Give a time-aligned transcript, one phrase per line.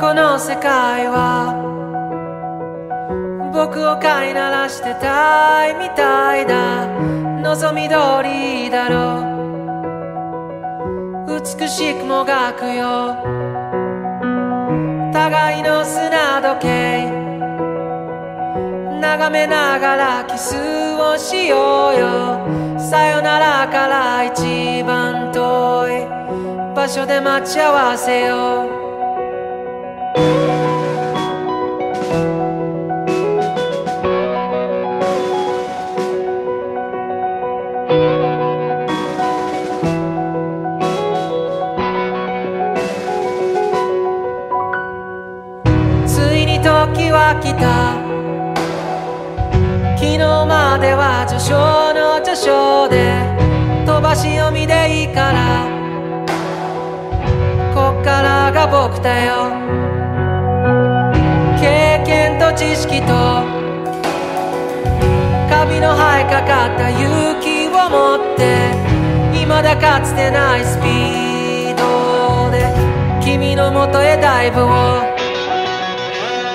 [0.00, 1.54] この世界は
[3.52, 6.86] 僕を飼いならしてたいみたいだ。
[7.42, 9.22] 望み通りだろ。
[11.28, 13.16] う美しくもがくよ。
[15.12, 17.10] 互いの砂時計。
[19.00, 20.56] 眺めながらキス
[20.98, 22.78] をしようよ。
[22.80, 26.06] さよならから一番遠い
[26.74, 28.73] 場所で待ち合わせよう。
[47.40, 47.94] 来た。
[49.96, 53.22] 昨日までは序章の序章で
[53.86, 55.64] 飛ばし読みでいいから。
[57.74, 59.50] こっからが僕だよ。
[61.58, 63.06] 経験と知識と
[65.48, 68.70] カビの生えかかった勇気を持って
[69.32, 72.70] 未だかつてないスピードで
[73.24, 75.13] 君のもとへダイブを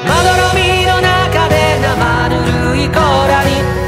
[0.10, 3.79] まどろみの中で生ぬるいコーラに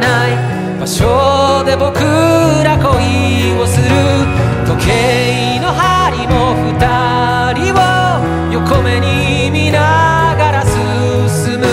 [0.00, 0.32] ない
[0.80, 2.00] 場所で僕
[2.64, 3.88] ら恋をする
[4.66, 6.78] 時計の針も二
[7.54, 7.78] 人を
[8.52, 11.66] 横目に見ながら進む。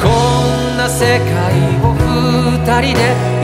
[0.00, 1.26] こんな世界
[1.82, 3.41] を二人で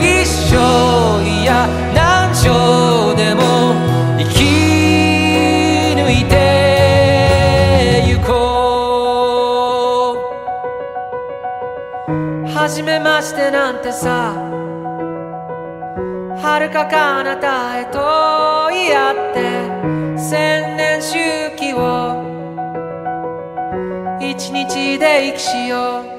[12.79, 14.33] う初めましてなんてさ。
[16.41, 21.17] 遥か彼方へと言い合って千年周
[21.57, 22.23] 期を
[24.21, 26.18] 一日で生きしよう。